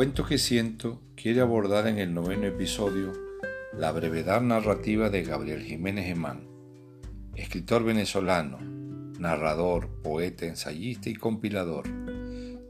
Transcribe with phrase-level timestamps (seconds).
[0.00, 3.12] Cuento que siento quiere abordar en el noveno episodio
[3.76, 6.48] la brevedad narrativa de Gabriel Jiménez Emán,
[7.34, 8.60] escritor venezolano,
[9.18, 11.84] narrador, poeta, ensayista y compilador,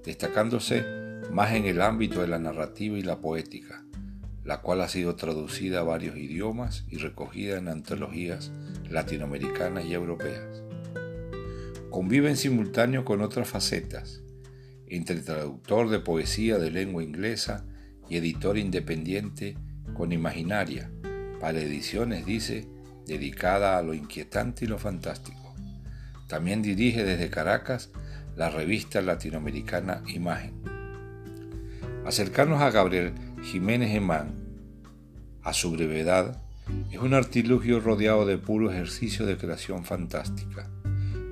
[0.05, 0.85] destacándose
[1.31, 3.85] más en el ámbito de la narrativa y la poética,
[4.43, 8.51] la cual ha sido traducida a varios idiomas y recogida en antologías
[8.91, 10.65] latinoamericanas y europeas.
[11.90, 14.21] Convive en simultáneo con otras facetas,
[14.90, 17.64] entre traductor de poesía de lengua inglesa
[18.08, 19.57] y editor independiente
[19.94, 20.90] con Imaginaria,
[21.40, 22.67] para ediciones, dice,
[23.07, 25.54] dedicada a lo inquietante y lo fantástico.
[26.29, 27.90] También dirige desde Caracas
[28.36, 30.54] la revista latinoamericana Imagen.
[32.05, 34.34] Acercarnos a Gabriel Jiménez Emán,
[35.42, 36.42] a su brevedad,
[36.91, 40.70] es un artilugio rodeado de puro ejercicio de creación fantástica.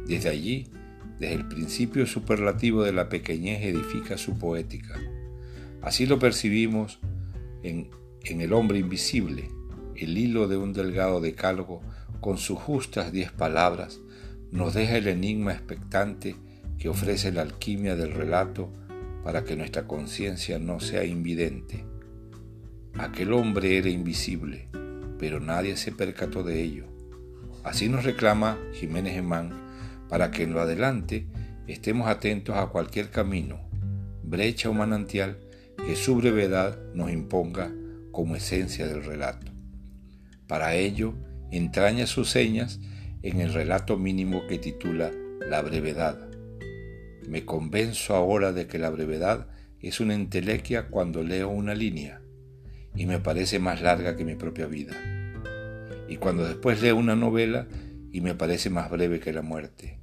[0.07, 0.71] Desde allí
[1.19, 4.99] desde el principio superlativo de la pequeñez edifica su poética.
[5.83, 7.01] Así lo percibimos
[7.63, 7.91] en,
[8.25, 9.51] El hombre invisible,
[9.97, 11.81] el hilo de un delgado decálogo
[12.21, 14.01] con sus justas diez palabras
[14.51, 16.37] nos deja el enigma expectante
[16.79, 18.73] que ofrece la alquimia del relato
[19.25, 21.85] para que nuestra conciencia no sea invidente.
[22.95, 24.69] Aquel hombre era invisible,
[25.19, 26.85] pero nadie se percató de ello.
[27.65, 29.68] Así nos reclama Jiménez Emán
[30.09, 31.27] para que en lo adelante
[31.67, 33.61] estemos atentos a cualquier camino,
[34.23, 35.39] brecha o manantial
[35.77, 37.73] que su brevedad nos imponga
[38.13, 39.53] como esencia del relato.
[40.47, 41.15] Para ello,
[41.51, 42.81] entraña sus señas
[43.23, 45.11] en el relato mínimo que titula
[45.49, 46.29] La brevedad.
[47.29, 49.49] Me convenzo ahora de que la brevedad
[49.81, 52.21] es una entelequia cuando leo una línea
[52.95, 54.97] y me parece más larga que mi propia vida.
[56.09, 57.69] Y cuando después leo una novela
[58.19, 60.01] y me parece más breve que la muerte.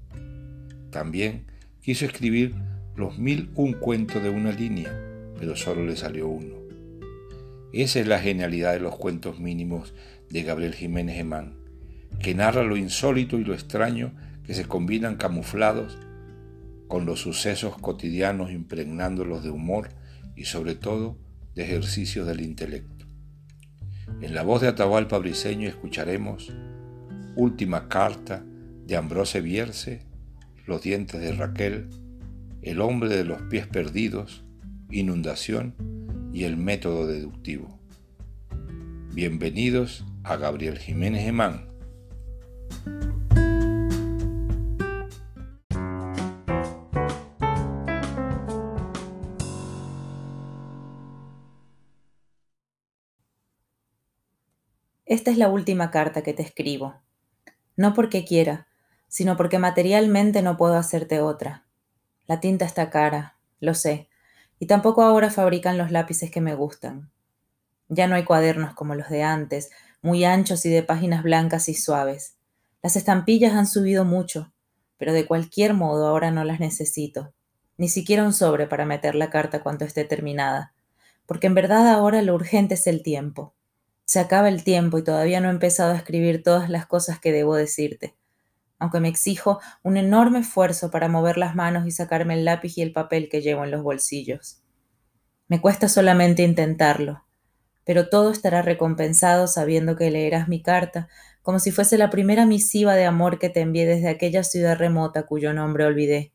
[0.89, 1.47] También
[1.81, 2.55] quiso escribir
[2.95, 4.89] los mil un cuentos de una línea,
[5.37, 6.55] pero solo le salió uno.
[7.73, 9.93] Esa es la genialidad de los cuentos mínimos
[10.29, 11.57] de Gabriel Jiménez Emán,
[12.21, 14.13] que narra lo insólito y lo extraño
[14.45, 15.97] que se combinan camuflados
[16.87, 19.89] con los sucesos cotidianos impregnándolos de humor
[20.37, 21.17] y sobre todo
[21.53, 23.07] de ejercicios del intelecto.
[24.21, 26.53] En la voz de Atahualpa Briseño escucharemos
[27.37, 28.45] Última carta
[28.85, 30.03] de Ambrose Bierce,
[30.65, 31.89] Los dientes de Raquel,
[32.61, 34.45] El hombre de los pies perdidos,
[34.89, 35.75] Inundación
[36.31, 37.77] y el método deductivo.
[39.13, 41.67] Bienvenidos a Gabriel Jiménez Emán.
[55.05, 57.04] Esta es la última carta que te escribo
[57.77, 58.67] no porque quiera,
[59.07, 61.65] sino porque materialmente no puedo hacerte otra.
[62.27, 64.09] La tinta está cara, lo sé,
[64.59, 67.11] y tampoco ahora fabrican los lápices que me gustan.
[67.87, 69.69] Ya no hay cuadernos como los de antes,
[70.01, 72.35] muy anchos y de páginas blancas y suaves.
[72.83, 74.53] Las estampillas han subido mucho,
[74.97, 77.33] pero de cualquier modo ahora no las necesito,
[77.77, 80.73] ni siquiera un sobre para meter la carta cuando esté terminada,
[81.25, 83.54] porque en verdad ahora lo urgente es el tiempo.
[84.05, 87.31] Se acaba el tiempo y todavía no he empezado a escribir todas las cosas que
[87.31, 88.15] debo decirte,
[88.79, 92.81] aunque me exijo un enorme esfuerzo para mover las manos y sacarme el lápiz y
[92.81, 94.61] el papel que llevo en los bolsillos.
[95.47, 97.25] Me cuesta solamente intentarlo,
[97.83, 101.07] pero todo estará recompensado sabiendo que leerás mi carta
[101.41, 105.27] como si fuese la primera misiva de amor que te envié desde aquella ciudad remota
[105.27, 106.33] cuyo nombre olvidé.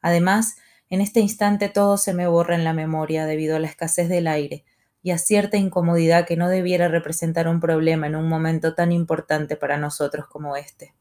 [0.00, 0.56] Además,
[0.88, 4.26] en este instante todo se me borra en la memoria debido a la escasez del
[4.26, 4.64] aire,
[5.02, 9.56] y a cierta incomodidad que no debiera representar un problema en un momento tan importante
[9.56, 10.94] para nosotros como este.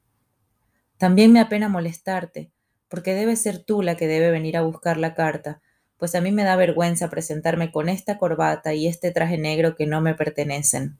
[0.98, 2.52] También me apena molestarte,
[2.88, 5.62] porque debe ser tú la que debe venir a buscar la carta,
[5.98, 9.86] pues a mí me da vergüenza presentarme con esta corbata y este traje negro que
[9.86, 10.98] no me pertenecen.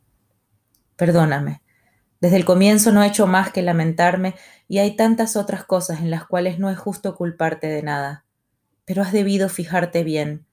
[0.98, 1.62] Perdóname.
[2.20, 4.36] Desde el comienzo no he hecho más que lamentarme
[4.68, 8.26] y hay tantas otras cosas en las cuales no es justo culparte de nada.
[8.84, 10.46] Pero has debido fijarte bien,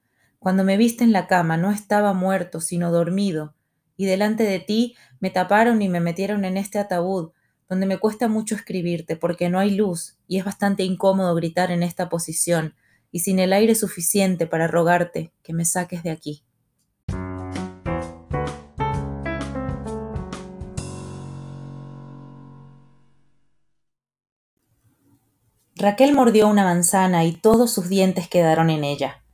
[0.47, 3.57] cuando me viste en la cama no estaba muerto, sino dormido,
[3.97, 7.33] y delante de ti me taparon y me metieron en este ataúd,
[7.69, 11.83] donde me cuesta mucho escribirte porque no hay luz y es bastante incómodo gritar en
[11.83, 12.77] esta posición
[13.11, 16.45] y sin el aire suficiente para rogarte que me saques de aquí.
[25.75, 29.26] Raquel mordió una manzana y todos sus dientes quedaron en ella.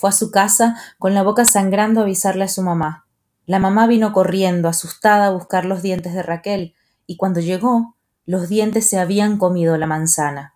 [0.00, 3.06] Fue a su casa con la boca sangrando a avisarle a su mamá.
[3.44, 6.74] La mamá vino corriendo, asustada, a buscar los dientes de Raquel,
[7.04, 10.54] y cuando llegó, los dientes se habían comido la manzana.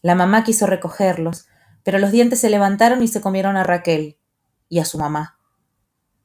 [0.00, 1.48] La mamá quiso recogerlos,
[1.82, 4.16] pero los dientes se levantaron y se comieron a Raquel.
[4.70, 5.38] y a su mamá.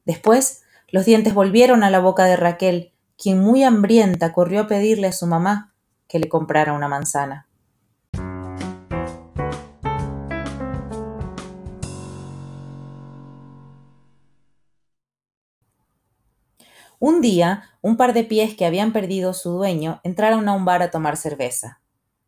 [0.06, 5.08] Después, los dientes volvieron a la boca de Raquel, quien muy hambrienta corrió a pedirle
[5.08, 5.74] a su mamá
[6.08, 7.46] que le comprara una manzana.
[17.04, 20.84] Un día, un par de pies que habían perdido su dueño entraron a un bar
[20.84, 21.80] a tomar cerveza.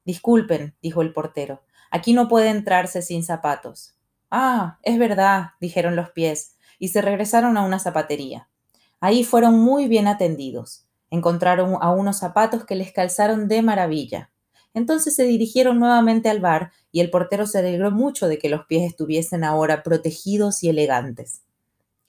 [0.05, 1.63] Disculpen, dijo el portero,
[1.93, 3.95] aquí no puede entrarse sin zapatos.
[4.33, 8.49] Ah, es verdad, dijeron los pies, y se regresaron a una zapatería.
[8.99, 10.89] Ahí fueron muy bien atendidos.
[11.09, 14.33] Encontraron a unos zapatos que les calzaron de maravilla.
[14.73, 18.67] Entonces se dirigieron nuevamente al bar y el portero se alegró mucho de que los
[18.67, 21.44] pies estuviesen ahora protegidos y elegantes.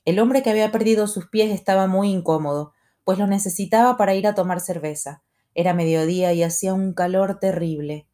[0.06, 2.74] El hombre que había perdido sus pies estaba muy incómodo,
[3.04, 5.24] pues los necesitaba para ir a tomar cerveza.
[5.56, 8.08] Era mediodía y hacía un calor terrible.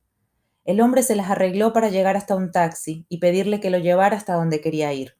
[0.64, 4.16] El hombre se las arregló para llegar hasta un taxi y pedirle que lo llevara
[4.16, 5.18] hasta donde quería ir.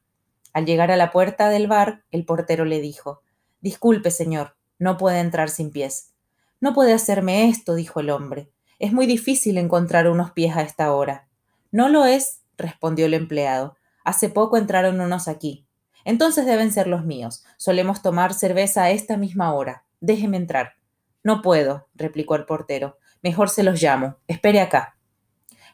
[0.54, 3.20] Al llegar a la puerta del bar, el portero le dijo
[3.60, 6.14] Disculpe, señor, no puede entrar sin pies.
[6.60, 8.50] No puede hacerme esto, dijo el hombre.
[8.78, 11.28] Es muy difícil encontrar unos pies a esta hora.
[11.70, 13.76] No lo es, respondió el empleado.
[14.04, 15.66] Hace poco entraron unos aquí.
[16.04, 17.44] Entonces deben ser los míos.
[17.56, 19.84] Solemos tomar cerveza a esta misma hora.
[20.00, 20.74] Déjeme entrar.
[21.22, 22.98] No puedo, replicó el portero.
[23.22, 24.16] Mejor se los llamo.
[24.26, 24.96] Espere acá.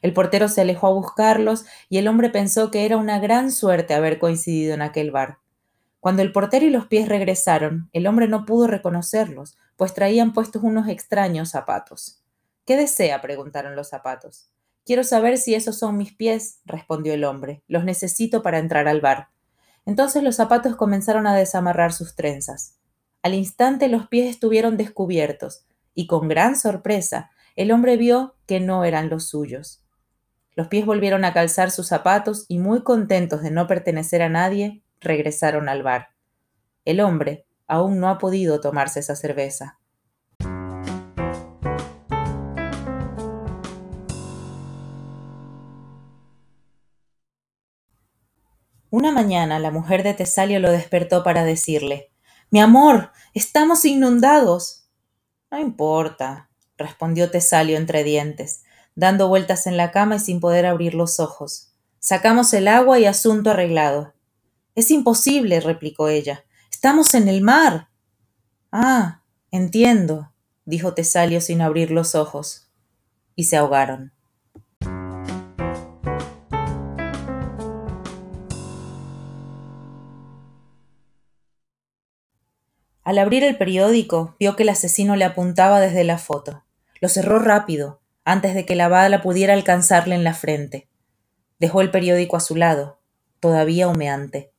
[0.02, 3.94] El portero se alejó a buscarlos y el hombre pensó que era una gran suerte
[3.94, 5.38] haber coincidido en aquel bar.
[6.00, 10.62] Cuando el portero y los pies regresaron, el hombre no pudo reconocerlos, pues traían puestos
[10.62, 12.22] unos extraños zapatos.
[12.64, 13.20] ¿Qué desea?
[13.20, 14.50] preguntaron los zapatos.
[14.84, 17.62] Quiero saber si esos son mis pies, respondió el hombre.
[17.66, 19.28] Los necesito para entrar al bar.
[19.88, 22.76] Entonces los zapatos comenzaron a desamarrar sus trenzas.
[23.22, 25.64] Al instante los pies estuvieron descubiertos,
[25.94, 29.82] y con gran sorpresa el hombre vio que no eran los suyos.
[30.54, 34.82] Los pies volvieron a calzar sus zapatos y muy contentos de no pertenecer a nadie,
[35.00, 36.08] regresaron al bar.
[36.84, 39.77] El hombre aún no ha podido tomarse esa cerveza.
[48.98, 52.10] Una mañana la mujer de Tesalio lo despertó para decirle
[52.50, 54.88] Mi amor, estamos inundados.
[55.52, 58.64] No importa, respondió Tesalio entre dientes,
[58.96, 61.72] dando vueltas en la cama y sin poder abrir los ojos.
[62.00, 64.14] Sacamos el agua y asunto arreglado.
[64.74, 66.44] Es imposible, replicó ella.
[66.68, 67.90] Estamos en el mar.
[68.72, 69.22] Ah,
[69.52, 70.32] entiendo,
[70.64, 72.68] dijo Tesalio sin abrir los ojos.
[73.36, 74.12] Y se ahogaron.
[83.08, 86.64] Al abrir el periódico, vio que el asesino le apuntaba desde la foto.
[87.00, 90.90] Lo cerró rápido, antes de que la bala pudiera alcanzarle en la frente.
[91.58, 93.00] Dejó el periódico a su lado,
[93.40, 94.52] todavía humeante.